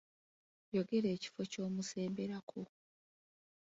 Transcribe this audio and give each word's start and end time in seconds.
Yogera 0.75 1.07
ekifo 1.15 1.41
ky'omusemberako. 1.51 2.61